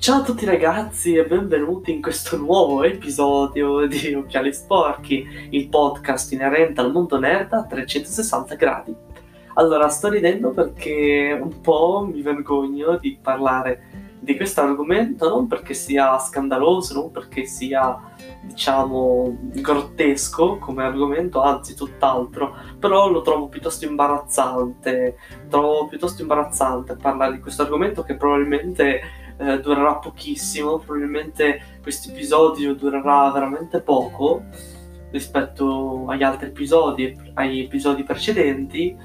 Ciao 0.00 0.20
a 0.20 0.22
tutti 0.22 0.46
ragazzi 0.46 1.14
e 1.14 1.26
benvenuti 1.26 1.92
in 1.92 2.00
questo 2.00 2.38
nuovo 2.38 2.82
episodio 2.84 3.86
di 3.86 4.14
Occhiali 4.14 4.50
Sporchi, 4.50 5.26
il 5.50 5.68
podcast 5.68 6.32
inerente 6.32 6.80
al 6.80 6.90
mondo 6.90 7.18
nerd 7.18 7.52
a 7.52 7.66
360 7.66 8.54
gradi. 8.54 8.96
Allora, 9.56 9.90
sto 9.90 10.08
ridendo 10.08 10.52
perché 10.52 11.38
un 11.38 11.60
po' 11.60 12.08
mi 12.10 12.22
vergogno 12.22 12.96
di 12.96 13.18
parlare 13.20 14.08
di 14.18 14.36
questo 14.36 14.62
argomento, 14.62 15.28
non 15.28 15.46
perché 15.46 15.74
sia 15.74 16.18
scandaloso, 16.18 16.94
non 16.94 17.10
perché 17.10 17.44
sia, 17.44 18.00
diciamo, 18.40 19.36
grottesco 19.52 20.56
come 20.56 20.82
argomento, 20.82 21.42
anzi 21.42 21.74
tutt'altro, 21.74 22.54
però 22.78 23.10
lo 23.10 23.20
trovo 23.20 23.48
piuttosto 23.48 23.84
imbarazzante, 23.84 25.18
trovo 25.50 25.88
piuttosto 25.88 26.22
imbarazzante 26.22 26.96
parlare 26.96 27.34
di 27.34 27.40
questo 27.40 27.62
argomento 27.62 28.02
che 28.02 28.16
probabilmente 28.16 29.28
eh, 29.40 29.58
durerà 29.60 29.94
pochissimo, 29.96 30.78
probabilmente 30.78 31.78
questo 31.82 32.10
episodio 32.10 32.74
durerà 32.74 33.30
veramente 33.30 33.80
poco 33.80 34.42
rispetto 35.10 36.04
agli 36.08 36.22
altri 36.22 36.48
episodi, 36.48 37.32
agli 37.34 37.60
episodi 37.60 38.02
precedenti, 38.02 38.96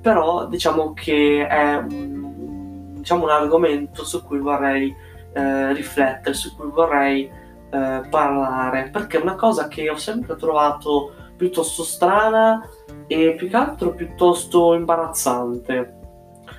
però 0.00 0.46
diciamo 0.46 0.92
che 0.92 1.46
è 1.46 1.76
un, 1.76 2.96
diciamo, 2.96 3.24
un 3.24 3.30
argomento 3.30 4.04
su 4.04 4.22
cui 4.22 4.38
vorrei 4.38 4.94
eh, 5.32 5.72
riflettere, 5.72 6.34
su 6.34 6.54
cui 6.54 6.70
vorrei 6.70 7.30
eh, 7.70 8.02
parlare, 8.08 8.90
perché 8.92 9.18
è 9.18 9.22
una 9.22 9.36
cosa 9.36 9.68
che 9.68 9.88
ho 9.88 9.96
sempre 9.96 10.36
trovato 10.36 11.14
piuttosto 11.36 11.82
strana 11.82 12.60
e 13.06 13.34
più 13.36 13.48
che 13.48 13.56
altro 13.56 13.94
piuttosto 13.94 14.74
imbarazzante 14.74 15.97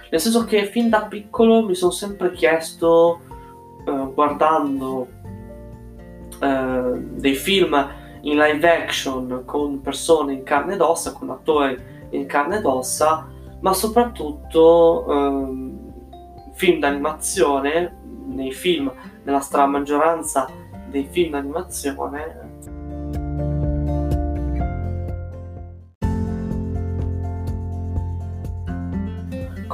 nel 0.10 0.20
senso 0.20 0.44
che 0.46 0.66
fin 0.66 0.90
da 0.90 1.04
piccolo 1.04 1.64
mi 1.64 1.76
sono 1.76 1.92
sempre 1.92 2.32
chiesto, 2.32 3.22
eh, 3.86 4.12
guardando 4.14 5.08
eh, 6.42 6.92
dei 6.96 7.36
film 7.36 7.88
in 8.22 8.38
live 8.38 8.70
action 8.70 9.44
con 9.46 9.82
persone 9.82 10.34
in 10.34 10.44
carne 10.44 10.74
ed 10.74 10.82
ossa, 10.82 11.14
con 11.14 11.30
attori 11.30 11.78
in 12.12 12.26
carne 12.26 12.58
ed 12.58 12.66
ossa, 12.66 13.28
ma 13.62 13.74
soprattutto 13.74 15.06
eh, 15.08 15.74
film 16.54 16.80
d'animazione, 16.80 17.98
nei 18.26 18.52
film, 18.52 18.92
nella 19.24 19.40
stramaggioranza 19.40 20.50
dei 20.90 21.08
film 21.10 21.32
d'animazione, 21.32 22.49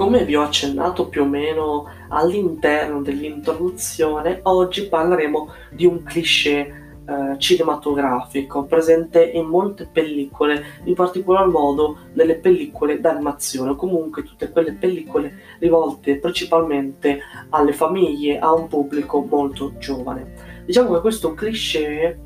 Come 0.05 0.23
vi 0.23 0.35
ho 0.35 0.43
accennato 0.43 1.09
più 1.09 1.23
o 1.23 1.25
meno 1.25 1.87
all'interno 2.09 3.01
dell'introduzione, 3.01 4.39
oggi 4.43 4.87
parleremo 4.87 5.49
di 5.71 5.87
un 5.87 6.03
cliché 6.03 6.99
eh, 7.07 7.39
cinematografico 7.39 8.65
presente 8.65 9.23
in 9.23 9.47
molte 9.47 9.89
pellicole, 9.91 10.63
in 10.83 10.93
particolar 10.93 11.47
modo 11.47 11.97
nelle 12.13 12.35
pellicole 12.35 13.01
d'animazione, 13.01 13.71
o 13.71 13.75
comunque 13.75 14.21
tutte 14.21 14.51
quelle 14.51 14.73
pellicole 14.73 15.39
rivolte 15.57 16.19
principalmente 16.19 17.21
alle 17.49 17.73
famiglie, 17.73 18.37
a 18.37 18.53
un 18.53 18.67
pubblico 18.67 19.25
molto 19.27 19.75
giovane. 19.79 20.33
Diciamo 20.67 20.93
che 20.93 21.01
questo 21.01 21.33
cliché 21.33 22.19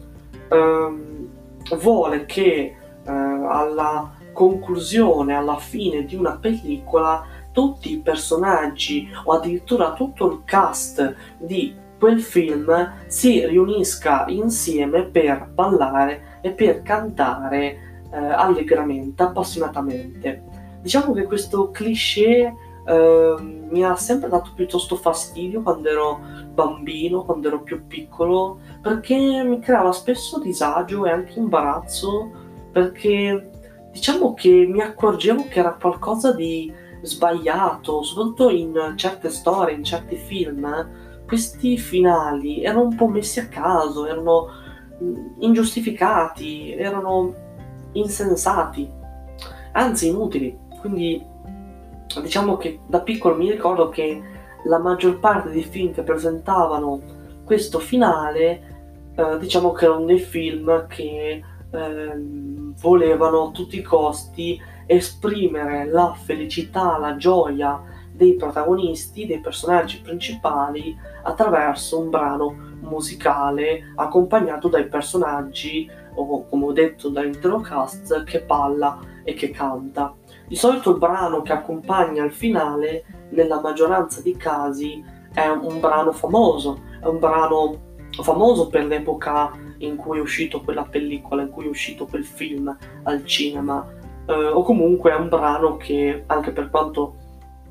ehm, 0.50 1.28
vuole 1.78 2.26
che 2.26 2.76
eh, 3.06 3.10
alla 3.10 4.18
conclusione, 4.34 5.34
alla 5.34 5.58
fine 5.58 6.06
di 6.06 6.16
una 6.16 6.38
pellicola, 6.38 7.38
tutti 7.60 7.92
i 7.92 8.00
personaggi 8.00 9.10
o 9.26 9.34
addirittura 9.34 9.92
tutto 9.92 10.32
il 10.32 10.42
cast 10.46 11.14
di 11.38 11.76
quel 12.00 12.22
film 12.22 12.94
si 13.08 13.46
riunisca 13.46 14.24
insieme 14.30 15.04
per 15.04 15.50
ballare 15.54 16.40
e 16.40 16.52
per 16.52 16.82
cantare 16.84 18.06
eh, 18.14 18.18
allegramente, 18.18 19.24
appassionatamente. 19.24 20.44
Diciamo 20.82 21.12
che 21.12 21.24
questo 21.24 21.70
cliché 21.72 22.54
eh, 22.86 23.36
mi 23.70 23.84
ha 23.84 23.94
sempre 23.98 24.30
dato 24.30 24.52
piuttosto 24.56 24.96
fastidio 24.96 25.62
quando 25.62 25.90
ero 25.90 26.20
bambino, 26.54 27.26
quando 27.26 27.50
ero 27.50 27.62
più 27.62 27.86
piccolo, 27.88 28.60
perché 28.82 29.44
mi 29.44 29.60
creava 29.60 29.92
spesso 29.92 30.40
disagio 30.40 31.06
e 31.06 31.12
anche 31.12 31.38
imbarazzo, 31.38 32.32
perché 32.72 33.50
diciamo 33.92 34.34
che 34.34 34.66
mi 34.66 34.80
accorgevo 34.80 35.48
che 35.50 35.60
era 35.60 35.74
qualcosa 35.74 36.32
di 36.34 36.88
sbagliato, 37.02 38.04
soprattutto 38.04 38.50
in 38.50 38.94
certe 38.96 39.30
storie, 39.30 39.76
in 39.76 39.84
certi 39.84 40.16
film, 40.16 41.24
questi 41.26 41.78
finali 41.78 42.64
erano 42.64 42.84
un 42.84 42.96
po' 42.96 43.08
messi 43.08 43.40
a 43.40 43.48
caso, 43.48 44.06
erano 44.06 44.48
ingiustificati, 45.40 46.74
erano 46.74 47.34
insensati, 47.94 48.90
anzi 49.74 50.08
inutili. 50.08 50.58
Quindi 50.80 51.24
diciamo 52.22 52.58
che 52.58 52.80
da 52.88 53.02
piccolo 53.02 53.36
mi 53.36 53.52
ricordo 53.52 53.90
che 53.90 54.22
la 54.66 54.80
maggior 54.80 55.20
parte 55.20 55.52
dei 55.52 55.64
film 55.64 55.94
che 55.94 56.04
presentavano 56.04 57.02
questo 57.44 57.80
finale, 57.80 59.12
eh, 59.16 59.38
diciamo 59.40 59.72
che 59.72 59.86
erano 59.86 60.06
dei 60.06 60.20
film 60.20 60.88
che 60.88 61.44
eh, 61.72 62.14
volevano 62.82 63.48
a 63.48 63.52
tutti 63.52 63.78
i 63.78 63.84
costi 63.84 64.60
esprimere 64.92 65.86
la 65.86 66.16
felicità, 66.16 66.98
la 66.98 67.16
gioia 67.16 67.80
dei 68.12 68.34
protagonisti, 68.34 69.28
dei 69.28 69.40
personaggi 69.40 70.02
principali 70.02 70.98
attraverso 71.22 72.00
un 72.00 72.10
brano 72.10 72.56
musicale 72.80 73.94
accompagnato 73.96 74.68
dai 74.68 74.88
personaggi 74.88 75.88
o 76.16 76.48
come 76.48 76.66
ho 76.66 76.72
detto 76.72 77.10
dall'intero 77.10 77.60
cast 77.60 78.24
che 78.24 78.42
balla 78.42 79.00
e 79.24 79.36
che 79.36 79.52
canta. 79.52 80.16
Di 80.48 80.56
solito 80.56 80.90
il 80.90 80.98
brano 80.98 81.44
che 81.44 81.54
accompagna 81.54 82.24
il 82.24 82.32
finale 82.32 83.28
nella 83.30 83.62
maggioranza 83.62 84.22
dei 84.22 84.36
casi 84.38 85.06
è 85.32 85.48
un 85.50 85.80
brano 85.80 86.12
famoso, 86.12 86.82
è 87.00 87.06
un 87.06 87.20
brano 87.20 87.88
famoso 88.24 88.70
per 88.70 88.86
l'epoca 88.86 89.52
in 89.78 89.96
cui 89.98 90.18
è 90.18 90.22
uscito 90.22 90.62
quella 90.62 90.84
pellicola, 90.84 91.44
in 91.44 91.52
cui 91.52 91.66
è 91.66 91.70
uscito 91.70 92.08
quel 92.08 92.26
film 92.26 92.76
al 93.04 93.24
cinema 93.24 93.98
eh, 94.30 94.48
o 94.48 94.62
comunque 94.62 95.12
è 95.12 95.16
un 95.16 95.28
brano 95.28 95.78
che 95.78 96.24
anche 96.28 96.52
per 96.52 96.70
quanto 96.70 97.16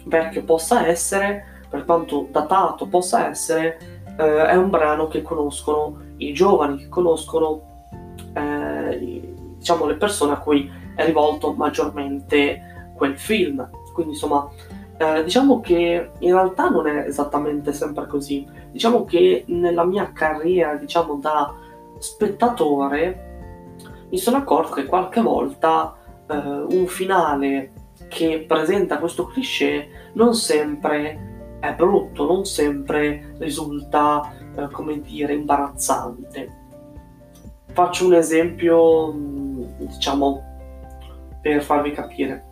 vecchio 0.05 0.43
possa 0.43 0.87
essere, 0.89 1.63
per 1.69 1.85
quanto 1.85 2.27
datato 2.33 2.89
possa 2.89 3.29
essere, 3.29 3.79
eh, 4.19 4.47
è 4.47 4.57
un 4.57 4.69
brano 4.69 5.07
che 5.07 5.23
conoscono 5.23 6.01
i 6.17 6.33
giovani, 6.33 6.79
che 6.79 6.89
conoscono 6.89 7.87
eh, 8.35 9.35
diciamo 9.57 9.87
le 9.87 9.95
persone 9.95 10.33
a 10.33 10.39
cui 10.39 10.69
è 10.97 11.05
rivolto 11.05 11.53
maggiormente 11.53 12.91
quel 12.97 13.17
film. 13.17 13.71
Quindi 13.93 14.15
insomma 14.15 14.49
eh, 14.97 15.23
diciamo 15.23 15.61
che 15.61 16.11
in 16.19 16.33
realtà 16.33 16.69
non 16.71 16.89
è 16.89 17.05
esattamente 17.07 17.73
sempre 17.73 18.09
così. 18.09 18.45
Diciamo 18.73 19.05
che 19.05 19.45
nella 19.47 19.85
mia 19.85 20.11
carriera, 20.13 20.75
diciamo 20.75 21.19
da 21.21 21.55
spettatore, 21.99 23.27
mi 24.11 24.19
sono 24.19 24.39
accorto 24.39 24.75
che 24.75 24.87
qualche 24.87 25.21
volta 25.21 25.98
eh, 26.29 26.37
un 26.37 26.87
finale 26.87 27.73
che 28.09 28.45
presenta 28.47 28.99
questo 28.99 29.27
cliché 29.27 30.11
non 30.15 30.35
sempre 30.35 31.57
è 31.61 31.75
brutto, 31.75 32.25
non 32.25 32.45
sempre 32.45 33.35
risulta, 33.39 34.33
eh, 34.57 34.69
come 34.71 35.01
dire, 35.01 35.35
imbarazzante. 35.35 36.57
Faccio 37.73 38.07
un 38.07 38.15
esempio, 38.15 39.13
mm, 39.13 39.63
diciamo, 39.79 40.43
per 41.41 41.63
farvi 41.63 41.93
capire. 41.93 42.45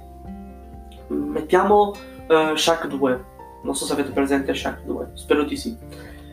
Mettiamo 1.09 1.93
uh, 2.29 2.57
Shaq 2.57 2.89
2, 2.89 3.25
non 3.63 3.77
so 3.77 3.85
se 3.85 3.93
avete 3.93 4.11
presente 4.11 4.55
Shaq 4.55 4.83
2, 4.85 5.11
spero 5.15 5.45
di 5.45 5.57
sì. 5.57 5.77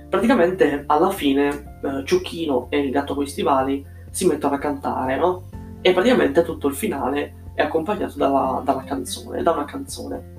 Praticamente 0.10 0.84
alla 0.88 1.12
fine 1.12 1.80
uh, 1.82 2.04
Ciuchino 2.04 2.68
e 2.70 2.80
il 2.80 2.92
gatto 2.92 3.14
con 3.14 3.24
i 3.24 3.28
stivali 3.28 3.86
si 4.10 4.26
mettono 4.26 4.56
a 4.56 4.60
cantare, 4.60 5.18
no? 5.18 5.44
E 5.86 5.92
praticamente 5.92 6.44
tutto 6.44 6.70
il 6.70 6.76
finale 6.76 7.52
è 7.54 7.62
accompagnato 7.62 8.18
dalla, 8.18 8.62
dalla 8.64 8.84
canzone, 8.84 9.44
da 9.44 9.52
una 9.52 9.66
canzone. 9.66 10.32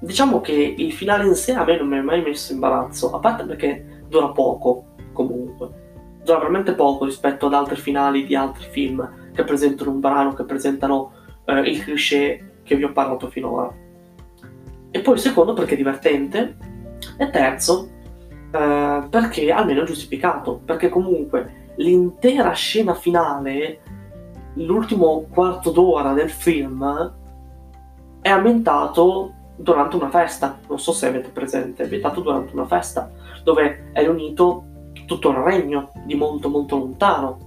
Diciamo 0.00 0.40
che 0.40 0.52
il 0.54 0.90
finale 0.92 1.26
in 1.26 1.34
sé 1.34 1.52
a 1.52 1.64
me 1.64 1.76
non 1.76 1.88
mi 1.88 1.98
ha 1.98 2.02
mai 2.02 2.22
messo 2.22 2.54
imbarazzo, 2.54 3.14
a 3.14 3.18
parte 3.18 3.44
perché 3.44 4.04
dura 4.08 4.28
poco, 4.28 4.94
comunque. 5.12 5.68
Dura 6.24 6.38
veramente 6.38 6.72
poco 6.72 7.04
rispetto 7.04 7.46
ad 7.46 7.52
altri 7.52 7.76
finali 7.76 8.24
di 8.24 8.34
altri 8.34 8.66
film 8.70 9.06
che 9.34 9.44
presentano 9.44 9.90
un 9.90 10.00
brano, 10.00 10.32
che 10.32 10.44
presentano 10.44 11.12
eh, 11.44 11.60
il 11.60 11.84
cliché 11.84 12.60
che 12.62 12.74
vi 12.74 12.84
ho 12.84 12.92
parlato 12.92 13.28
finora. 13.28 13.70
E 14.90 15.00
poi 15.00 15.18
secondo 15.18 15.52
perché 15.52 15.74
è 15.74 15.76
divertente. 15.76 16.56
E 17.18 17.28
terzo, 17.28 17.90
eh, 18.50 19.06
perché 19.08 19.50
almeno 19.52 19.82
è 19.82 19.84
giustificato, 19.84 20.60
perché 20.64 20.88
comunque 20.88 21.72
l'intera 21.76 22.52
scena 22.52 22.94
finale, 22.94 23.80
l'ultimo 24.54 25.26
quarto 25.30 25.70
d'ora 25.70 26.12
del 26.12 26.30
film, 26.30 27.14
è 28.20 28.28
ambientato 28.28 29.32
durante 29.56 29.96
una 29.96 30.10
festa, 30.10 30.58
non 30.68 30.78
so 30.78 30.92
se 30.92 31.06
avete 31.06 31.30
presente, 31.30 31.84
è 31.84 31.88
vietato 31.88 32.20
durante 32.20 32.52
una 32.54 32.66
festa, 32.66 33.10
dove 33.42 33.90
è 33.92 34.02
riunito 34.02 34.64
tutto 35.06 35.30
il 35.30 35.36
regno 35.36 35.92
di 36.04 36.14
molto 36.14 36.48
molto 36.48 36.76
lontano. 36.76 37.38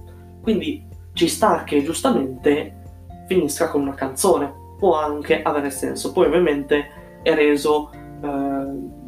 Quindi 0.42 0.84
ci 1.12 1.28
sta 1.28 1.64
che 1.64 1.82
giustamente 1.82 2.80
finisca 3.26 3.68
con 3.70 3.82
una 3.82 3.94
canzone, 3.94 4.52
può 4.78 4.98
anche 4.98 5.42
avere 5.42 5.70
senso. 5.70 6.12
Poi 6.12 6.26
ovviamente 6.26 7.20
è 7.22 7.34
reso 7.34 7.90
eh, 7.92 9.00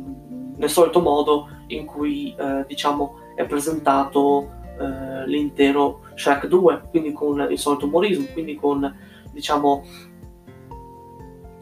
nel 0.57 0.71
solito 0.71 1.01
modo 1.01 1.49
in 1.69 1.87
cui 1.87 2.35
eh, 2.39 2.65
diciamo 2.67 3.19
è 3.35 3.45
presentato 3.47 4.51
eh, 4.79 5.27
l'intero 5.27 6.01
Shrek 6.15 6.47
2, 6.47 6.85
quindi 6.91 7.13
con 7.13 7.47
il 7.51 7.59
solito 7.59 7.87
umorismo, 7.87 8.27
quindi 8.33 8.55
con 8.57 8.95
diciamo 9.33 9.85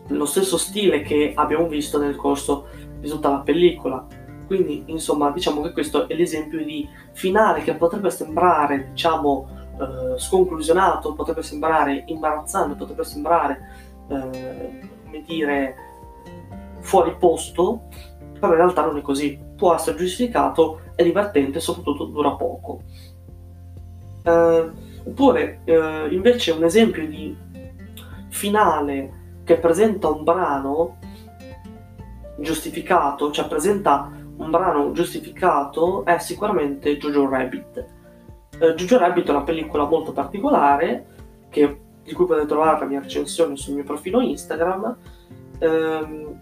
lo 0.08 0.26
stesso 0.26 0.58
stile 0.58 1.02
che 1.02 1.32
abbiamo 1.34 1.66
visto 1.68 1.98
nel 1.98 2.16
corso 2.16 2.66
di 3.00 3.08
tutta 3.08 3.30
la 3.30 3.38
pellicola. 3.38 4.06
Quindi, 4.46 4.84
insomma, 4.86 5.30
diciamo 5.30 5.62
che 5.62 5.72
questo 5.72 6.08
è 6.08 6.14
l'esempio 6.14 6.62
di 6.62 6.86
finale 7.12 7.62
che 7.62 7.74
potrebbe 7.74 8.10
sembrare, 8.10 8.90
diciamo, 8.90 9.48
eh, 9.80 10.18
sconclusionato, 10.18 11.14
potrebbe 11.14 11.42
sembrare 11.42 12.04
imbarazzante, 12.06 12.76
potrebbe 12.76 13.04
sembrare, 13.04 13.68
eh, 14.08 14.88
come 15.04 15.22
dire, 15.26 15.76
fuori 16.80 17.16
posto, 17.16 17.84
però 18.42 18.54
in 18.54 18.58
realtà 18.58 18.84
non 18.84 18.98
è 18.98 19.02
così. 19.02 19.38
Può 19.56 19.72
essere 19.72 19.96
giustificato, 19.96 20.80
è 20.96 21.04
divertente 21.04 21.58
e 21.58 21.60
soprattutto 21.60 22.06
dura 22.06 22.32
poco. 22.32 22.80
Eh, 24.24 24.70
oppure, 25.04 25.60
eh, 25.62 26.08
invece, 26.10 26.50
un 26.50 26.64
esempio 26.64 27.06
di 27.06 27.36
finale 28.30 29.20
che 29.44 29.58
presenta 29.58 30.08
un 30.08 30.24
brano 30.24 30.96
giustificato, 32.38 33.30
cioè 33.30 33.46
presenta 33.46 34.10
un 34.38 34.50
brano 34.50 34.90
giustificato, 34.90 36.04
è 36.04 36.18
sicuramente 36.18 36.98
Jojo 36.98 37.28
Rabbit. 37.28 37.86
Eh, 38.58 38.74
Jojo 38.74 38.98
Rabbit 38.98 39.28
è 39.28 39.30
una 39.30 39.44
pellicola 39.44 39.84
molto 39.84 40.10
particolare, 40.10 41.06
che, 41.48 41.80
di 42.02 42.12
cui 42.12 42.26
potete 42.26 42.48
trovare 42.48 42.80
la 42.80 42.86
mia 42.86 43.00
recensione 43.00 43.54
sul 43.54 43.74
mio 43.74 43.84
profilo 43.84 44.20
Instagram, 44.20 44.96
ehm, 45.60 46.40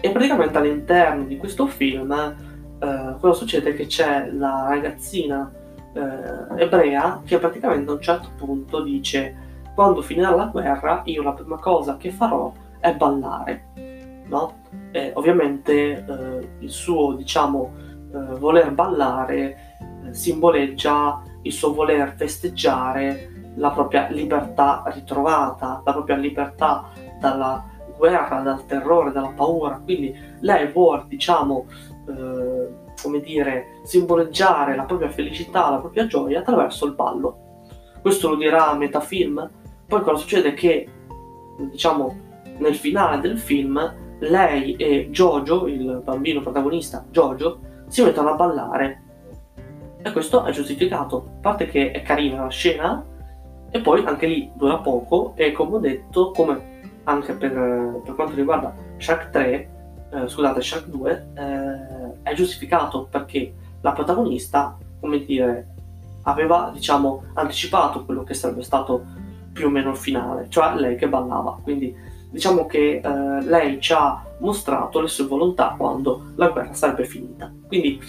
e 0.00 0.10
praticamente 0.10 0.58
all'interno 0.58 1.24
di 1.24 1.36
questo 1.36 1.66
film 1.66 2.12
eh, 2.12 3.14
cosa 3.20 3.32
succede? 3.34 3.74
Che 3.74 3.86
c'è 3.86 4.30
la 4.30 4.66
ragazzina 4.68 5.52
eh, 5.92 6.62
ebrea 6.62 7.22
che 7.24 7.38
praticamente 7.38 7.90
a 7.90 7.94
un 7.94 8.00
certo 8.00 8.28
punto 8.36 8.82
dice 8.82 9.48
quando 9.74 10.02
finirà 10.02 10.30
la 10.34 10.46
guerra 10.46 11.02
io 11.04 11.22
la 11.22 11.32
prima 11.32 11.58
cosa 11.58 11.96
che 11.96 12.10
farò 12.10 12.52
è 12.78 12.94
ballare, 12.94 13.64
no? 14.26 14.58
E 14.90 15.12
ovviamente 15.14 16.04
eh, 16.04 16.48
il 16.60 16.70
suo, 16.70 17.12
diciamo, 17.12 17.72
eh, 18.12 18.38
voler 18.38 18.72
ballare 18.72 19.76
eh, 20.06 20.14
simboleggia 20.14 21.22
il 21.42 21.52
suo 21.52 21.72
voler 21.72 22.14
festeggiare 22.16 23.52
la 23.56 23.70
propria 23.70 24.08
libertà 24.08 24.82
ritrovata, 24.86 25.82
la 25.84 25.92
propria 25.92 26.16
libertà 26.16 26.88
dalla 27.18 27.64
guerra, 28.00 28.40
dal 28.40 28.64
terrore, 28.64 29.12
dalla 29.12 29.32
paura. 29.36 29.80
Quindi 29.84 30.12
lei 30.40 30.72
vuole, 30.72 31.04
diciamo, 31.06 31.66
eh, 32.08 32.68
come 33.00 33.20
dire, 33.20 33.80
simboleggiare 33.84 34.74
la 34.74 34.84
propria 34.84 35.10
felicità, 35.10 35.70
la 35.70 35.78
propria 35.78 36.06
gioia 36.06 36.40
attraverso 36.40 36.86
il 36.86 36.94
ballo. 36.94 37.36
Questo 38.00 38.30
lo 38.30 38.36
dirà 38.36 38.70
a 38.70 38.74
metà 38.74 39.00
film, 39.00 39.48
poi 39.86 40.00
cosa 40.00 40.16
succede? 40.16 40.54
Che, 40.54 40.88
diciamo, 41.70 42.16
nel 42.58 42.74
finale 42.74 43.20
del 43.20 43.38
film, 43.38 43.78
lei 44.20 44.74
e 44.76 45.10
Jojo, 45.10 45.66
il 45.66 46.00
bambino 46.02 46.40
protagonista 46.40 47.04
Jojo, 47.10 47.58
si 47.88 48.02
mettono 48.02 48.30
a 48.30 48.34
ballare. 48.34 49.02
E 50.02 50.12
questo 50.12 50.44
è 50.44 50.50
giustificato. 50.52 51.16
A 51.36 51.40
parte 51.40 51.66
che 51.66 51.90
è 51.90 52.02
carina 52.02 52.42
la 52.42 52.48
scena, 52.48 53.04
e 53.70 53.80
poi 53.80 54.04
anche 54.04 54.26
lì 54.26 54.50
dura 54.54 54.78
poco, 54.78 55.32
e 55.36 55.52
come 55.52 55.76
ho 55.76 55.78
detto, 55.78 56.30
come 56.30 56.69
anche 57.04 57.34
per, 57.34 58.00
per 58.04 58.14
quanto 58.14 58.34
riguarda 58.34 58.74
Shark 58.98 59.30
3, 59.30 59.70
eh, 60.12 60.28
scusate, 60.28 60.60
Shark 60.60 60.86
2, 60.86 61.28
eh, 61.34 62.22
è 62.22 62.34
giustificato 62.34 63.06
perché 63.10 63.54
la 63.80 63.92
protagonista, 63.92 64.76
come 65.00 65.24
dire, 65.24 65.74
aveva, 66.22 66.70
diciamo, 66.72 67.24
anticipato 67.34 68.04
quello 68.04 68.24
che 68.24 68.34
sarebbe 68.34 68.62
stato 68.62 69.04
più 69.52 69.66
o 69.66 69.70
meno 69.70 69.90
il 69.90 69.96
finale, 69.96 70.46
cioè 70.48 70.74
lei 70.74 70.96
che 70.96 71.08
ballava. 71.08 71.58
Quindi 71.62 71.94
diciamo 72.30 72.66
che 72.66 73.00
eh, 73.02 73.42
lei 73.42 73.80
ci 73.80 73.92
ha 73.92 74.24
mostrato 74.38 75.00
le 75.00 75.08
sue 75.08 75.26
volontà 75.26 75.74
quando 75.76 76.32
la 76.36 76.48
guerra 76.48 76.72
sarebbe 76.74 77.04
finita. 77.04 77.52
Quindi 77.66 78.00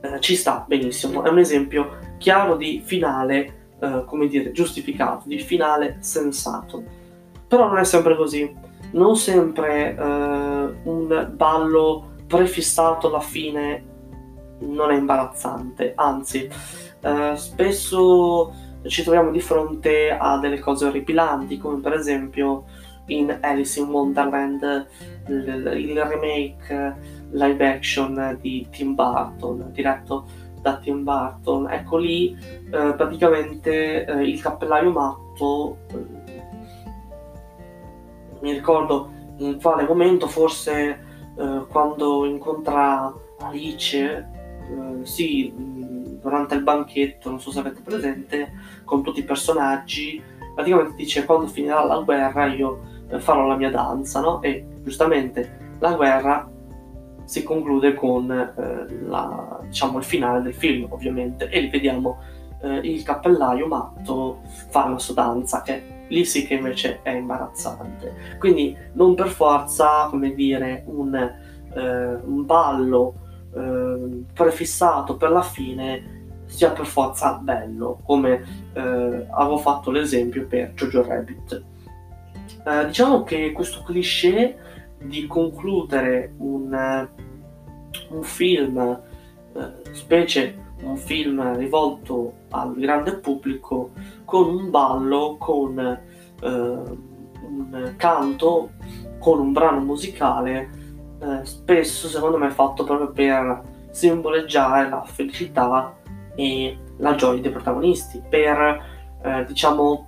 eh, 0.00 0.20
ci 0.20 0.36
sta 0.36 0.64
benissimo, 0.66 1.22
è 1.22 1.28
un 1.28 1.38
esempio 1.38 1.98
chiaro 2.18 2.56
di 2.56 2.82
finale, 2.84 3.74
eh, 3.80 4.04
come 4.06 4.26
dire, 4.26 4.52
giustificato, 4.52 5.24
di 5.26 5.38
finale 5.38 5.98
sensato. 6.00 6.97
Però 7.48 7.66
non 7.66 7.78
è 7.78 7.84
sempre 7.84 8.14
così, 8.14 8.54
non 8.92 9.16
sempre 9.16 9.96
eh, 9.96 10.74
un 10.84 11.30
ballo 11.34 12.14
prefissato 12.26 13.08
alla 13.08 13.20
fine 13.20 13.84
non 14.60 14.90
è 14.90 14.96
imbarazzante, 14.96 15.92
anzi, 15.94 16.48
eh, 17.00 17.32
spesso 17.36 18.52
ci 18.86 19.02
troviamo 19.02 19.30
di 19.30 19.40
fronte 19.40 20.10
a 20.10 20.38
delle 20.38 20.58
cose 20.58 20.86
orripilanti, 20.86 21.58
come 21.58 21.80
per 21.80 21.94
esempio 21.94 22.64
in 23.06 23.36
Alice 23.40 23.80
in 23.80 23.88
Wonderland, 23.88 24.86
il, 25.28 25.72
il 25.76 26.02
remake 26.02 26.96
live 27.30 27.66
action 27.66 28.38
di 28.40 28.66
Tim 28.70 28.94
Burton, 28.94 29.70
diretto 29.72 30.26
da 30.60 30.76
Tim 30.76 31.02
Burton. 31.04 31.70
Ecco 31.70 31.96
lì 31.96 32.36
eh, 32.70 32.94
praticamente 32.94 34.04
eh, 34.04 34.22
il 34.22 34.40
cappellaio 34.40 34.90
matto, 34.90 35.78
mi 38.40 38.52
ricordo 38.52 39.10
in 39.38 39.60
quale 39.60 39.84
momento, 39.84 40.26
forse 40.26 41.04
eh, 41.36 41.64
quando 41.68 42.24
incontra 42.24 43.12
Alice, 43.38 43.98
eh, 44.00 45.06
sì, 45.06 45.52
durante 46.20 46.54
il 46.54 46.62
banchetto, 46.62 47.30
non 47.30 47.40
so 47.40 47.50
se 47.50 47.60
avete 47.60 47.80
presente, 47.80 48.52
con 48.84 49.02
tutti 49.02 49.20
i 49.20 49.24
personaggi, 49.24 50.20
praticamente 50.54 50.94
dice 50.96 51.24
quando 51.24 51.46
finirà 51.46 51.84
la 51.84 52.00
guerra 52.00 52.46
io 52.46 52.80
eh, 53.08 53.20
farò 53.20 53.46
la 53.46 53.56
mia 53.56 53.70
danza, 53.70 54.20
no? 54.20 54.42
E 54.42 54.66
giustamente 54.82 55.76
la 55.78 55.94
guerra 55.94 56.50
si 57.24 57.42
conclude 57.42 57.94
con 57.94 58.30
eh, 58.30 59.04
la, 59.06 59.60
diciamo, 59.62 59.98
il 59.98 60.04
finale 60.04 60.42
del 60.42 60.54
film, 60.54 60.86
ovviamente, 60.90 61.48
e 61.48 61.68
vediamo 61.68 62.18
eh, 62.62 62.78
il 62.78 63.02
cappellaio 63.02 63.66
matto 63.66 64.40
fare 64.70 64.90
la 64.90 64.98
sua 64.98 65.14
danza, 65.14 65.62
che 65.62 65.96
lì 66.08 66.24
sì 66.24 66.46
che 66.46 66.54
invece 66.54 67.00
è 67.02 67.10
imbarazzante. 67.10 68.36
Quindi 68.38 68.76
non 68.92 69.14
per 69.14 69.28
forza, 69.28 70.06
come 70.10 70.34
dire, 70.34 70.84
un, 70.86 71.14
eh, 71.14 72.14
un 72.24 72.44
ballo 72.44 73.14
eh, 73.54 74.24
prefissato 74.32 75.16
per 75.16 75.30
la 75.30 75.42
fine 75.42 76.16
sia 76.46 76.70
per 76.70 76.86
forza 76.86 77.34
bello, 77.34 78.00
come 78.04 78.42
eh, 78.72 79.26
avevo 79.30 79.58
fatto 79.58 79.90
l'esempio 79.90 80.46
per 80.46 80.72
Jojo 80.74 81.06
Rabbit. 81.06 81.62
Eh, 82.64 82.86
diciamo 82.86 83.22
che 83.22 83.52
questo 83.52 83.82
cliché 83.82 84.56
di 84.98 85.26
concludere 85.26 86.32
un, 86.38 87.08
un 88.10 88.22
film, 88.22 89.00
eh, 89.54 89.92
specie 89.92 90.66
un 90.82 90.96
film 90.96 91.56
rivolto 91.56 92.37
al 92.50 92.74
grande 92.74 93.16
pubblico, 93.16 93.90
con 94.24 94.48
un 94.48 94.70
ballo, 94.70 95.36
con 95.38 95.78
eh, 95.78 96.46
un 96.48 97.94
canto, 97.96 98.70
con 99.18 99.40
un 99.40 99.52
brano 99.52 99.80
musicale, 99.80 100.70
eh, 101.20 101.44
spesso 101.44 102.08
secondo 102.08 102.38
me 102.38 102.50
fatto 102.50 102.84
proprio 102.84 103.10
per 103.10 103.62
simboleggiare 103.90 104.88
la 104.88 105.02
felicità 105.04 105.96
e 106.34 106.78
la 106.98 107.14
gioia 107.14 107.40
dei 107.40 107.50
protagonisti, 107.50 108.22
per 108.28 108.82
eh, 109.22 109.44
diciamo 109.46 110.06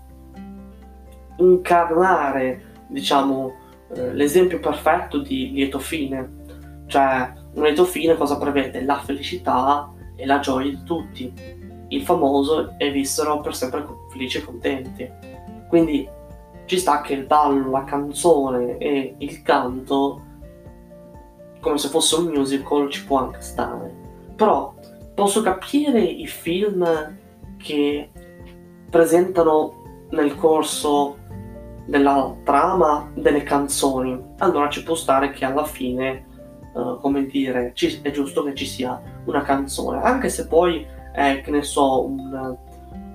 incarnare 1.37 2.71
diciamo 2.91 3.55
eh, 3.95 4.13
l'esempio 4.15 4.61
perfetto 4.61 5.19
di 5.19 5.51
lieto 5.53 5.79
fine. 5.79 6.39
Cioè, 6.87 7.33
un 7.55 7.63
lieto 7.63 7.85
fine 7.85 8.17
cosa 8.17 8.37
prevede? 8.37 8.83
La 8.83 8.99
felicità 8.99 9.93
e 10.17 10.27
la 10.27 10.41
gioia 10.41 10.71
di 10.71 10.83
tutti. 10.85 11.59
Il 11.91 12.03
famoso 12.03 12.75
e 12.79 12.91
vissero 12.91 13.41
per 13.41 13.55
sempre 13.55 13.87
felici 14.11 14.39
e 14.39 14.45
contenti. 14.45 15.11
Quindi 15.69 16.09
ci 16.65 16.79
sta 16.79 17.01
che 17.01 17.15
il 17.15 17.27
ballo, 17.27 17.71
la 17.71 17.85
canzone 17.85 18.79
e 18.79 19.15
il 19.19 19.43
canto, 19.43 20.23
come 21.61 21.79
se 21.79 21.89
fosse 21.89 22.17
un 22.17 22.27
musical, 22.27 22.91
ci 22.91 23.05
può 23.05 23.19
anche 23.19 23.41
stare. 23.41 23.95
Però 24.37 24.75
posso 25.15 25.43
capire 25.43 26.01
i 26.01 26.27
film 26.27 26.87
che 27.59 28.11
presentano 28.89 30.07
nel 30.11 30.35
corso 30.37 31.19
della 31.87 32.37
trama 32.45 33.11
delle 33.15 33.43
canzoni, 33.43 34.35
allora 34.39 34.69
ci 34.69 34.83
può 34.83 34.95
stare 34.95 35.31
che 35.31 35.45
alla 35.45 35.65
fine, 35.65 36.27
uh, 36.75 37.01
come 37.01 37.27
dire, 37.27 37.73
ci, 37.75 38.01
è 38.03 38.11
giusto 38.13 38.45
che 38.45 38.55
ci 38.55 38.67
sia 38.67 39.01
una 39.25 39.43
canzone, 39.43 40.01
anche 40.01 40.29
se 40.29 40.47
poi 40.47 40.87
è, 41.13 41.41
che 41.43 41.51
ne 41.51 41.63
so, 41.63 42.05
un, 42.05 42.57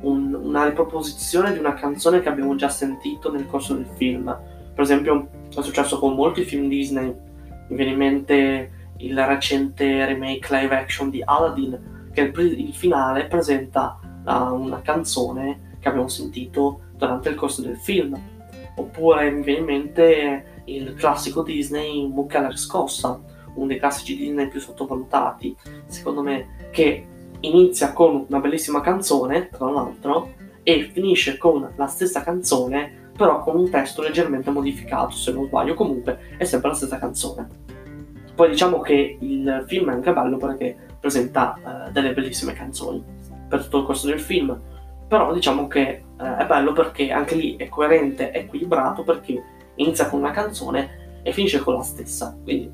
un, 0.01 0.33
una 0.33 0.65
riproposizione 0.65 1.53
di 1.53 1.59
una 1.59 1.73
canzone 1.73 2.21
che 2.21 2.29
abbiamo 2.29 2.55
già 2.55 2.69
sentito 2.69 3.31
nel 3.31 3.47
corso 3.47 3.73
del 3.73 3.87
film. 3.95 4.25
Per 4.73 4.83
esempio, 4.83 5.29
è 5.49 5.61
successo 5.61 5.99
con 5.99 6.15
molti 6.15 6.43
film 6.43 6.67
Disney, 6.67 7.13
mi 7.67 7.75
viene 7.75 7.91
in 7.91 7.97
mente 7.97 8.71
il 8.97 9.25
recente 9.25 10.05
remake 10.05 10.47
live 10.51 10.75
action 10.75 11.09
di 11.09 11.21
Aladdin, 11.23 12.09
che 12.13 12.21
il, 12.21 12.59
il 12.59 12.73
finale 12.73 13.25
presenta 13.25 13.99
uh, 14.25 14.53
una 14.53 14.81
canzone 14.81 15.77
che 15.79 15.89
abbiamo 15.89 16.07
sentito 16.07 16.81
durante 16.95 17.29
il 17.29 17.35
corso 17.35 17.61
del 17.61 17.77
film. 17.77 18.19
Oppure 18.77 19.31
mi 19.31 19.43
viene 19.43 19.59
in 19.59 19.65
mente 19.65 20.45
il 20.65 20.93
classico 20.95 21.43
Disney 21.43 22.07
Mucca 22.07 22.39
alla 22.39 22.49
riscossa, 22.49 23.19
uno 23.55 23.67
dei 23.67 23.79
classici 23.79 24.17
Disney 24.17 24.49
più 24.49 24.59
sottovalutati, 24.59 25.55
secondo 25.85 26.21
me, 26.21 26.69
che 26.71 27.07
inizia 27.47 27.93
con 27.93 28.25
una 28.27 28.39
bellissima 28.39 28.81
canzone, 28.81 29.49
tra 29.49 29.69
l'altro, 29.69 30.33
e 30.63 30.89
finisce 30.91 31.37
con 31.37 31.73
la 31.75 31.87
stessa 31.87 32.23
canzone, 32.23 33.11
però 33.15 33.41
con 33.41 33.57
un 33.57 33.69
testo 33.69 34.01
leggermente 34.01 34.49
modificato, 34.49 35.11
se 35.11 35.31
non 35.31 35.45
sbaglio, 35.45 35.73
comunque 35.73 36.35
è 36.37 36.43
sempre 36.43 36.69
la 36.69 36.75
stessa 36.75 36.97
canzone. 36.97 37.47
Poi 38.35 38.49
diciamo 38.49 38.81
che 38.81 39.17
il 39.19 39.63
film 39.67 39.89
è 39.89 39.93
anche 39.93 40.11
bello 40.11 40.37
perché 40.37 40.75
presenta 40.99 41.55
uh, 41.87 41.91
delle 41.91 42.13
bellissime 42.13 42.53
canzoni 42.53 43.01
per 43.47 43.63
tutto 43.63 43.79
il 43.79 43.85
corso 43.85 44.07
del 44.07 44.19
film, 44.19 44.59
però 45.07 45.33
diciamo 45.33 45.67
che 45.67 46.03
eh, 46.19 46.37
è 46.37 46.45
bello 46.45 46.73
perché 46.73 47.11
anche 47.11 47.35
lì 47.35 47.55
è 47.55 47.69
coerente, 47.69 48.31
è 48.31 48.39
equilibrato 48.39 49.03
perché 49.03 49.41
inizia 49.75 50.09
con 50.09 50.19
una 50.19 50.31
canzone 50.31 51.19
e 51.23 51.31
finisce 51.31 51.59
con 51.59 51.75
la 51.75 51.83
stessa. 51.83 52.35
Quindi, 52.43 52.71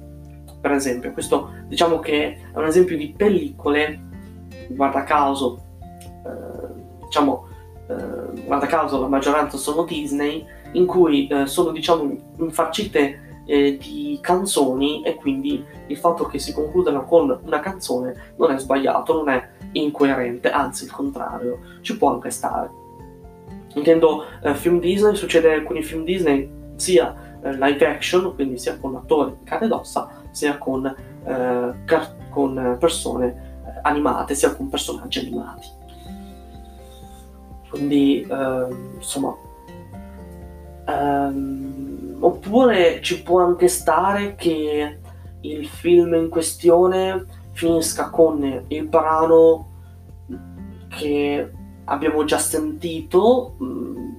per 0.59 0.71
esempio, 0.71 1.11
questo 1.11 1.51
diciamo 1.67 1.99
che 1.99 2.37
è 2.53 2.57
un 2.57 2.65
esempio 2.65 2.97
di 2.97 3.13
pellicole, 3.15 4.09
guarda 4.73 5.03
caso, 5.03 5.61
eh, 5.99 7.05
diciamo, 7.05 7.47
eh, 7.87 8.43
guarda 8.45 8.65
caso 8.65 8.99
la 8.99 9.07
maggioranza 9.07 9.57
sono 9.57 9.83
Disney, 9.83 10.45
in 10.73 10.85
cui 10.85 11.27
eh, 11.27 11.45
sono 11.47 11.71
diciamo 11.71 12.15
infarcite 12.37 13.43
eh, 13.45 13.77
di 13.77 14.17
canzoni 14.21 15.03
e 15.03 15.15
quindi 15.15 15.63
il 15.87 15.97
fatto 15.97 16.25
che 16.25 16.39
si 16.39 16.53
concludano 16.53 17.03
con 17.05 17.39
una 17.43 17.59
canzone 17.59 18.33
non 18.37 18.51
è 18.51 18.57
sbagliato, 18.57 19.13
non 19.13 19.29
è 19.29 19.49
incoerente, 19.73 20.49
anzi 20.49 20.85
il 20.85 20.91
contrario, 20.91 21.59
ci 21.81 21.97
può 21.97 22.13
anche 22.13 22.29
stare. 22.29 22.69
Intendo 23.73 24.25
eh, 24.43 24.53
film 24.55 24.79
Disney, 24.79 25.15
succede 25.15 25.47
in 25.47 25.59
alcuni 25.59 25.81
film 25.81 26.03
Disney 26.03 26.49
sia 26.75 27.29
live 27.43 27.85
action, 27.87 28.33
quindi 28.35 28.57
sia 28.57 28.77
con 28.77 28.95
attori 28.95 29.31
in 29.31 29.43
carne 29.43 29.65
ed 29.65 29.71
ossa, 29.71 30.09
sia 30.29 30.57
con, 30.57 30.85
eh, 30.85 31.73
car- 31.85 32.15
con 32.29 32.77
persone 32.79 33.50
animate, 33.81 34.35
sia 34.35 34.55
con 34.55 34.69
personaggi 34.69 35.19
animati. 35.19 35.67
Quindi, 37.69 38.27
ehm, 38.29 38.95
insomma, 38.95 39.35
ehm, 40.87 42.17
oppure 42.19 43.01
ci 43.01 43.21
può 43.23 43.41
anche 43.41 43.67
stare 43.67 44.35
che 44.35 44.99
il 45.41 45.67
film 45.67 46.13
in 46.13 46.29
questione 46.29 47.25
finisca 47.53 48.09
con 48.09 48.65
il 48.67 48.87
brano 48.87 49.69
che 50.89 51.51
abbiamo 51.85 52.23
già 52.25 52.37
sentito 52.37 53.55
mm, 53.61 54.15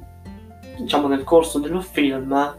diciamo 0.79 1.07
nel 1.07 1.25
corso 1.25 1.59
del 1.59 1.83
film 1.83 2.57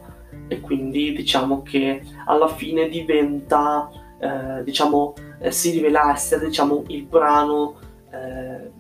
e 0.47 0.59
quindi 0.61 1.13
diciamo 1.13 1.61
che 1.61 2.03
alla 2.25 2.47
fine 2.47 2.87
diventa 2.87 3.89
eh, 4.19 4.63
diciamo 4.63 5.13
eh, 5.43 5.51
si 5.51 5.71
rivela 5.71 6.11
essere 6.11 6.45
diciamo 6.45 6.83
il 6.87 7.03
brano 7.03 7.75
eh, 8.11 8.71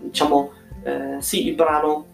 diciamo 0.00 0.52
eh, 0.82 1.16
sì 1.18 1.48
il 1.48 1.54
brano 1.54 2.06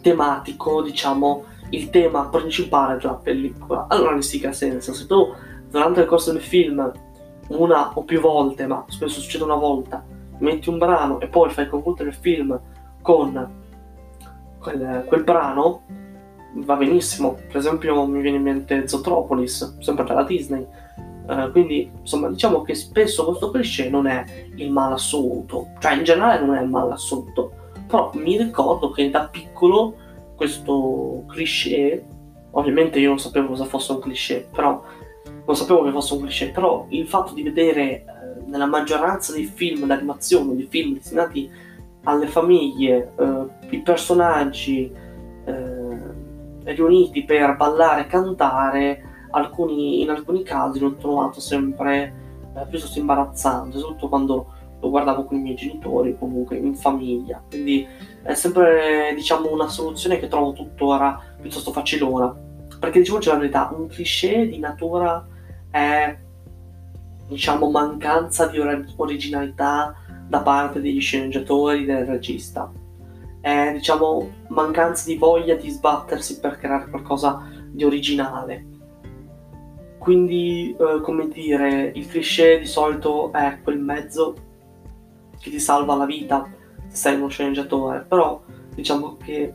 tematico 0.00 0.82
diciamo 0.82 1.44
il 1.70 1.90
tema 1.90 2.28
principale 2.28 2.98
della 2.98 3.14
pellicola 3.14 3.86
allora 3.88 4.16
che 4.16 4.46
ha 4.46 4.52
senso 4.52 4.94
se 4.94 5.06
tu 5.06 5.34
durante 5.68 6.00
il 6.00 6.06
corso 6.06 6.32
del 6.32 6.40
film 6.40 6.92
una 7.48 7.90
o 7.94 8.04
più 8.04 8.20
volte, 8.20 8.66
ma 8.66 8.84
spesso 8.88 9.20
succede 9.20 9.44
una 9.44 9.56
volta, 9.56 10.04
metti 10.38 10.68
un 10.68 10.78
brano 10.78 11.20
e 11.20 11.28
poi 11.28 11.50
fai 11.50 11.68
concludere 11.68 12.10
il 12.10 12.14
film 12.14 12.58
con 13.02 13.62
quel, 14.58 15.04
quel, 15.06 15.24
brano, 15.24 15.82
va 16.54 16.76
benissimo. 16.76 17.34
Per 17.34 17.56
esempio 17.56 18.06
mi 18.06 18.20
viene 18.20 18.38
in 18.38 18.42
mente 18.42 18.88
Zotropolis, 18.88 19.78
sempre 19.80 20.04
della 20.04 20.24
Disney. 20.24 20.66
Uh, 21.26 21.50
quindi 21.52 21.90
insomma 22.00 22.28
diciamo 22.28 22.60
che 22.60 22.74
spesso 22.74 23.24
questo 23.24 23.50
cliché 23.50 23.88
non 23.88 24.06
è 24.06 24.24
il 24.56 24.70
male 24.70 24.94
assoluto, 24.94 25.68
cioè 25.78 25.94
in 25.94 26.04
generale 26.04 26.44
non 26.44 26.54
è 26.54 26.62
il 26.62 26.68
male 26.68 26.92
assoluto, 26.92 27.52
però 27.86 28.10
mi 28.14 28.36
ricordo 28.36 28.90
che 28.90 29.08
da 29.08 29.28
piccolo 29.28 29.94
questo 30.34 31.24
cliché, 31.28 32.04
ovviamente 32.50 32.98
io 32.98 33.08
non 33.08 33.18
sapevo 33.18 33.48
cosa 33.48 33.64
fosse 33.64 33.92
un 33.92 34.00
cliché, 34.00 34.46
però 34.52 34.82
non 35.46 35.56
sapevo 35.56 35.84
che 35.84 35.92
fosse 35.92 36.14
un 36.14 36.20
cliché, 36.20 36.50
però 36.50 36.86
il 36.90 37.06
fatto 37.06 37.32
di 37.32 37.42
vedere 37.42 37.82
eh, 37.82 38.04
nella 38.46 38.66
maggioranza 38.66 39.32
dei 39.32 39.44
film 39.44 39.86
d'animazione, 39.86 40.56
dei 40.56 40.66
film 40.68 40.94
destinati 40.94 41.50
alle 42.04 42.26
famiglie, 42.26 43.12
eh, 43.18 43.46
i 43.70 43.80
personaggi 43.80 44.92
eh, 45.44 46.72
riuniti 46.72 47.24
per 47.24 47.56
ballare 47.56 48.02
e 48.02 48.06
cantare, 48.06 49.13
alcuni, 49.34 50.00
in 50.02 50.10
alcuni 50.10 50.42
casi 50.42 50.78
l'ho 50.78 50.94
trovato 50.94 51.40
sempre 51.40 52.14
eh, 52.56 52.66
piuttosto 52.68 52.98
imbarazzante, 52.98 53.78
soprattutto 53.78 54.08
quando 54.08 54.52
lo 54.80 54.90
guardavo 54.90 55.24
con 55.24 55.38
i 55.38 55.40
miei 55.40 55.56
genitori, 55.56 56.16
comunque 56.18 56.56
in 56.56 56.74
famiglia. 56.74 57.42
Quindi 57.48 57.86
è 58.22 58.34
sempre 58.34 59.12
diciamo 59.14 59.52
una 59.52 59.68
soluzione 59.68 60.18
che 60.18 60.28
trovo 60.28 60.52
tuttora 60.52 61.20
piuttosto 61.40 61.72
facilona. 61.72 62.34
Perché 62.78 62.98
diciamoci 62.98 63.28
la 63.28 63.36
verità, 63.36 63.70
un 63.74 63.86
cliché 63.86 64.46
di 64.46 64.58
natura 64.58 65.26
è 65.70 66.16
diciamo 67.28 67.70
mancanza 67.70 68.46
di 68.46 68.58
originalità 68.96 69.94
da 70.28 70.40
parte 70.40 70.80
degli 70.80 71.00
sceneggiatori 71.00 71.84
del 71.84 72.04
regista 72.04 72.70
è 73.44 73.72
diciamo 73.74 74.30
mancanza 74.48 75.04
di 75.06 75.16
voglia 75.16 75.54
di 75.54 75.68
sbattersi 75.68 76.40
per 76.40 76.56
creare 76.56 76.88
qualcosa 76.88 77.42
di 77.70 77.84
originale 77.84 78.73
quindi 80.04 80.76
eh, 80.78 81.00
come 81.00 81.28
dire 81.28 81.90
il 81.94 82.06
cliché 82.06 82.58
di 82.58 82.66
solito 82.66 83.32
è 83.32 83.58
quel 83.62 83.78
mezzo 83.78 84.34
che 85.40 85.48
ti 85.48 85.58
salva 85.58 85.96
la 85.96 86.04
vita 86.04 86.46
se 86.88 86.96
sei 86.96 87.16
uno 87.16 87.28
sceneggiatore 87.28 88.04
però 88.06 88.42
diciamo 88.74 89.16
che 89.16 89.50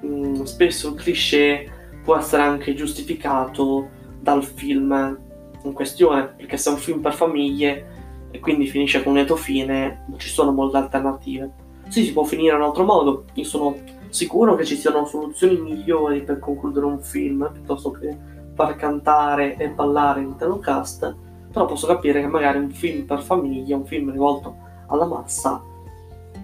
mh, 0.00 0.06
mm, 0.06 0.42
spesso 0.44 0.88
il 0.88 0.94
cliché 0.94 1.70
può 2.02 2.16
essere 2.16 2.42
anche 2.42 2.74
giustificato 2.74 3.88
dal 4.18 4.42
film 4.42 5.18
in 5.62 5.72
questione, 5.72 6.34
perché 6.36 6.56
se 6.56 6.70
è 6.70 6.72
un 6.72 6.78
film 6.78 7.00
per 7.00 7.12
famiglie 7.12 7.98
e 8.30 8.38
quindi 8.38 8.66
finisce 8.66 9.02
con 9.02 9.12
un 9.12 9.18
lieto 9.18 9.36
fine, 9.36 10.04
non 10.08 10.18
ci 10.18 10.28
sono 10.28 10.52
molte 10.52 10.78
alternative. 10.78 11.50
Sì, 11.88 12.04
si 12.04 12.12
può 12.12 12.24
finire 12.24 12.54
in 12.54 12.60
un 12.60 12.66
altro 12.68 12.84
modo, 12.84 13.24
io 13.34 13.44
sono 13.44 13.76
sicuro 14.08 14.54
che 14.54 14.64
ci 14.64 14.76
siano 14.76 15.04
soluzioni 15.04 15.60
migliori 15.60 16.22
per 16.22 16.38
concludere 16.38 16.86
un 16.86 17.00
film 17.00 17.50
piuttosto 17.52 17.90
che 17.90 18.16
far 18.60 18.76
cantare 18.76 19.56
e 19.56 19.70
ballare 19.70 20.20
l'intero 20.20 20.58
cast, 20.58 21.16
però 21.50 21.64
posso 21.64 21.86
capire 21.86 22.20
che 22.20 22.26
magari 22.26 22.58
un 22.58 22.70
film 22.70 23.06
per 23.06 23.22
famiglie, 23.22 23.74
un 23.74 23.86
film 23.86 24.10
rivolto 24.10 24.54
alla 24.88 25.06
massa, 25.06 25.62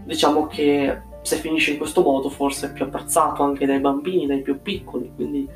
diciamo 0.02 0.46
che 0.46 1.02
se 1.20 1.36
finisce 1.36 1.72
in 1.72 1.76
questo 1.76 2.00
modo 2.00 2.30
forse 2.30 2.68
è 2.68 2.72
più 2.72 2.84
apprezzato 2.84 3.42
anche 3.42 3.66
dai 3.66 3.80
bambini, 3.80 4.26
dai 4.26 4.40
più 4.40 4.62
piccoli, 4.62 5.12
quindi 5.14 5.46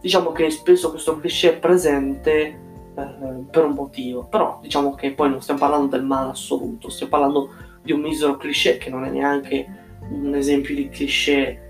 diciamo 0.00 0.30
che 0.30 0.50
spesso 0.50 0.90
questo 0.90 1.18
cliché 1.18 1.54
è 1.54 1.58
presente 1.58 2.30
eh, 2.94 3.44
per 3.50 3.64
un 3.64 3.72
motivo, 3.72 4.24
però 4.24 4.58
diciamo 4.62 4.94
che 4.94 5.12
poi 5.12 5.30
non 5.30 5.42
stiamo 5.42 5.58
parlando 5.58 5.88
del 5.88 6.04
male 6.04 6.30
assoluto, 6.30 6.90
stiamo 6.90 7.10
parlando 7.10 7.50
di 7.82 7.90
un 7.90 8.00
misero 8.00 8.36
cliché 8.36 8.78
che 8.78 8.88
non 8.88 9.04
è 9.04 9.10
neanche 9.10 9.66
un 10.10 10.32
esempio 10.36 10.76
di 10.76 10.88
cliché 10.88 11.40
eh, 11.40 11.60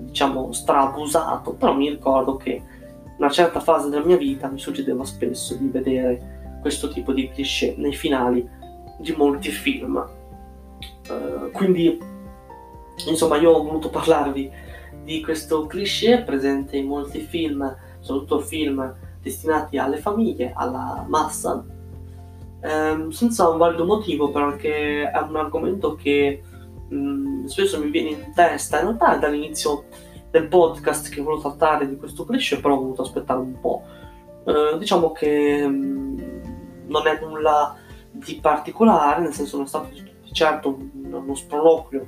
diciamo 0.00 0.50
strabusato, 0.52 1.52
però 1.52 1.72
mi 1.74 1.88
ricordo 1.88 2.36
che 2.36 2.50
in 2.50 2.73
una 3.16 3.30
certa 3.30 3.60
fase 3.60 3.88
della 3.88 4.04
mia 4.04 4.16
vita 4.16 4.48
mi 4.48 4.58
succedeva 4.58 5.04
spesso 5.04 5.54
di 5.54 5.68
vedere 5.68 6.58
questo 6.60 6.88
tipo 6.88 7.12
di 7.12 7.28
cliché 7.28 7.74
nei 7.76 7.94
finali 7.94 8.48
di 8.98 9.12
molti 9.12 9.50
film. 9.50 10.04
Uh, 11.08 11.50
quindi 11.52 11.98
insomma 13.06 13.36
io 13.36 13.50
ho 13.50 13.62
voluto 13.62 13.90
parlarvi 13.90 14.50
di 15.02 15.20
questo 15.20 15.66
cliché 15.66 16.22
presente 16.22 16.76
in 16.76 16.86
molti 16.86 17.20
film, 17.20 17.76
soprattutto 18.00 18.40
film 18.40 18.94
destinati 19.20 19.78
alle 19.78 19.98
famiglie, 19.98 20.52
alla 20.54 21.04
massa, 21.08 21.64
ehm, 22.60 23.10
senza 23.10 23.48
un 23.48 23.58
valido 23.58 23.84
motivo 23.84 24.30
perché 24.30 25.10
è 25.10 25.18
un 25.18 25.36
argomento 25.36 25.94
che 25.94 26.42
mh, 26.88 26.96
mm, 26.96 27.44
spesso 27.46 27.78
mi 27.78 27.90
viene 27.90 28.10
in 28.10 28.32
testa, 28.34 28.80
in 28.80 28.86
realtà 28.86 29.16
dall'inizio 29.16 29.84
del 30.34 30.48
podcast 30.48 31.10
che 31.10 31.20
volevo 31.20 31.42
trattare 31.42 31.88
di 31.88 31.96
questo 31.96 32.24
cliché, 32.24 32.58
però 32.58 32.74
ho 32.74 32.80
voluto 32.80 33.02
aspettare 33.02 33.38
un 33.38 33.60
po'. 33.60 33.84
Eh, 34.44 34.78
diciamo 34.78 35.12
che 35.12 35.64
mh, 35.64 35.72
mm, 35.72 36.18
non 36.88 37.06
è 37.06 37.20
nulla 37.20 37.76
di 38.10 38.40
particolare, 38.42 39.22
nel 39.22 39.32
senso 39.32 39.56
non 39.56 39.66
è 39.66 39.68
stato 39.68 39.90
di 39.92 40.32
certo 40.32 40.76
uno 40.92 41.34
sproloquio 41.36 42.06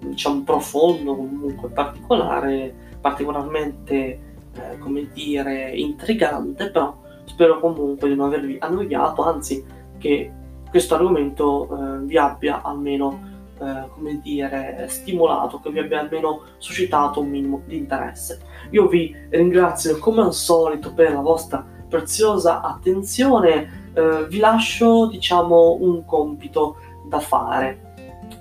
diciamo 0.00 0.42
profondo, 0.42 1.14
comunque 1.14 1.68
particolare, 1.68 2.74
particolarmente 3.00 3.94
eh, 3.94 4.78
come 4.80 5.08
dire 5.12 5.70
intrigante, 5.70 6.68
però 6.68 7.00
spero 7.26 7.60
comunque 7.60 8.08
di 8.08 8.16
non 8.16 8.26
avervi 8.26 8.56
annoiato, 8.58 9.22
anzi 9.22 9.64
che 9.98 10.32
questo 10.68 10.96
argomento 10.96 11.68
eh, 11.70 11.98
vi 12.06 12.16
abbia 12.16 12.62
almeno 12.62 13.30
eh, 13.62 13.88
come 13.94 14.20
dire, 14.20 14.86
stimolato, 14.88 15.60
che 15.60 15.70
vi 15.70 15.78
abbia 15.78 16.00
almeno 16.00 16.42
suscitato 16.58 17.20
un 17.20 17.28
minimo 17.28 17.62
di 17.64 17.76
interesse. 17.76 18.40
Io 18.70 18.88
vi 18.88 19.14
ringrazio 19.30 19.98
come 19.98 20.22
al 20.22 20.34
solito 20.34 20.92
per 20.92 21.12
la 21.12 21.20
vostra 21.20 21.64
preziosa 21.88 22.62
attenzione, 22.62 23.90
eh, 23.94 24.26
vi 24.28 24.38
lascio 24.38 25.06
diciamo 25.06 25.76
un 25.80 26.04
compito 26.04 26.76
da 27.08 27.20
fare. 27.20 27.94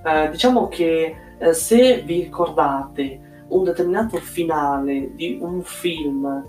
Eh, 0.04 0.30
diciamo 0.30 0.68
che 0.68 1.16
eh, 1.38 1.54
se 1.54 2.02
vi 2.02 2.22
ricordate 2.24 3.46
un 3.50 3.64
determinato 3.64 4.18
finale 4.18 5.14
di 5.14 5.38
un 5.42 5.62
film 5.62 6.46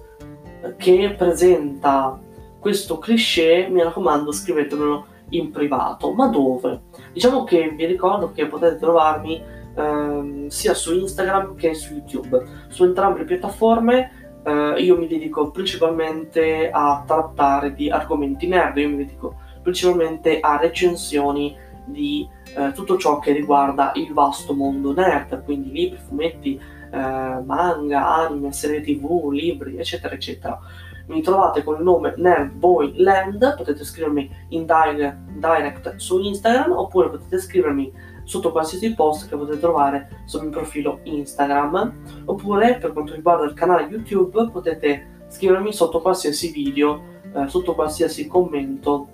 che 0.77 1.15
presenta 1.19 2.21
questo 2.61 2.99
cliché, 2.99 3.67
mi 3.69 3.83
raccomando 3.83 4.31
scrivetemelo 4.31 5.07
in 5.31 5.51
privato. 5.51 6.13
Ma 6.13 6.29
dove? 6.29 6.83
Diciamo 7.13 7.45
che 7.45 7.71
vi 7.71 7.87
ricordo 7.87 8.33
che 8.33 8.47
potete 8.47 8.79
trovarmi 8.79 9.43
ehm, 9.75 10.49
sia 10.49 10.75
su 10.75 10.95
Instagram 10.95 11.55
che 11.55 11.75
su 11.75 11.95
YouTube. 11.95 12.43
Su 12.69 12.85
entrambe 12.85 13.21
le 13.21 13.25
piattaforme 13.25 14.23
eh, 14.45 14.75
io 14.79 14.97
mi 14.97 15.07
dedico 15.07 15.51
principalmente 15.51 16.71
a 16.71 17.05
trattare 17.07 17.75
di 17.75 17.91
argomenti 17.91 18.49
nerd, 18.49 18.77
io 18.79 18.89
mi 18.89 18.97
dedico 18.97 19.37
principalmente 19.63 20.41
a 20.41 20.57
recensioni 20.57 21.57
di 21.85 22.29
eh, 22.57 22.73
tutto 22.73 22.97
ciò 22.97 23.19
che 23.19 23.33
riguarda 23.33 23.93
il 23.95 24.13
vasto 24.13 24.55
mondo 24.55 24.93
nerd, 24.93 25.45
quindi 25.45 25.71
libri, 25.71 25.99
fumetti, 25.99 26.57
eh, 26.57 27.41
manga, 27.45 28.15
anime, 28.15 28.53
serie 28.53 28.81
tv, 28.81 29.31
libri, 29.31 29.77
eccetera, 29.77 30.15
eccetera 30.15 30.59
mi 31.07 31.23
trovate 31.23 31.63
con 31.63 31.77
il 31.77 31.83
nome 31.83 32.15
Nerdboyland, 32.17 33.57
potete 33.57 33.85
scrivermi 33.85 34.31
in 34.51 34.67
direct 34.67 35.97
su 35.97 36.21
Instagram 36.21 36.73
oppure 36.73 37.11
potete 37.11 37.39
scrivermi 37.39 37.93
sotto 38.25 38.53
qualsiasi 38.53 38.95
post 38.95 39.29
che 39.29 39.37
potete 39.37 39.59
trovare 39.59 40.23
sul 40.27 40.43
mio 40.43 40.51
profilo 40.51 41.01
Instagram 41.03 42.25
oppure 42.27 42.77
per 42.77 42.93
quanto 42.93 43.15
riguarda 43.15 43.45
il 43.45 43.55
canale 43.55 43.85
YouTube 43.85 44.51
potete 44.51 45.25
scrivermi 45.29 45.73
sotto 45.73 46.01
qualsiasi 46.01 46.51
video, 46.51 47.03
eh, 47.35 47.49
sotto 47.49 47.75
qualsiasi 47.75 48.27
commento, 48.27 49.09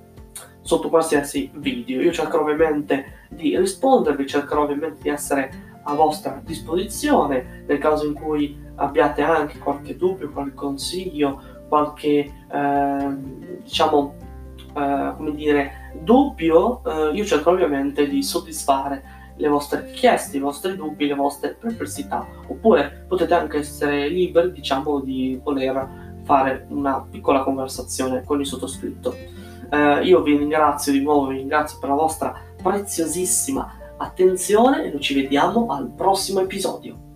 sotto 0.61 0.89
qualsiasi 0.89 1.51
video. 1.55 2.03
Io 2.03 2.13
cercherò 2.13 2.43
ovviamente 2.43 3.27
di 3.31 3.57
rispondervi, 3.57 4.27
cercherò 4.27 4.65
ovviamente 4.65 5.03
di 5.03 5.09
essere 5.09 5.67
a 5.85 5.95
vostra 5.95 6.43
disposizione 6.45 7.65
nel 7.67 7.79
caso 7.79 8.07
in 8.07 8.13
cui 8.13 8.57
abbiate 8.75 9.23
anche 9.23 9.59
qualche 9.59 9.97
dubbio, 9.97 10.31
qualche 10.31 10.55
consiglio 10.55 11.41
qualche 11.69 12.33
eh, 12.51 13.17
diciamo 13.63 14.15
eh, 14.75 15.13
come 15.17 15.35
dire 15.35 15.93
dubbio 16.01 16.83
eh, 16.85 17.15
io 17.15 17.25
cerco 17.25 17.51
ovviamente 17.51 18.09
di 18.09 18.23
soddisfare 18.23 19.17
le 19.39 19.49
vostre 19.49 19.83
richieste, 19.83 20.37
i 20.37 20.41
vostri 20.41 20.77
dubbi, 20.77 21.07
le 21.07 21.15
vostre 21.15 21.57
perplessità. 21.59 22.27
Oppure 22.49 23.05
potete 23.07 23.35
anche 23.35 23.59
essere 23.59 24.09
liberi 24.09 24.53
diciamo 24.53 25.01
di 25.01 25.41
voler 25.43 26.17
fare 26.25 26.67
una 26.71 27.07
piccola 27.09 27.43
conversazione 27.43 28.25
con 28.25 28.41
il 28.41 28.47
sottoscritto. 28.47 29.15
Eh, 29.71 30.05
io 30.05 30.23
vi 30.23 30.37
ringrazio 30.37 30.93
di 30.93 31.03
nuovo 31.03 31.29
vi 31.29 31.37
ringrazio 31.37 31.79
per 31.79 31.91
la 31.91 31.95
vostra 31.95 32.35
preziosissima 32.61 33.95
attenzione 33.99 34.85
e 34.85 34.91
noi 34.91 35.01
ci 35.01 35.15
vediamo 35.15 35.67
al 35.69 35.91
prossimo 35.91 36.41
episodio 36.41 37.08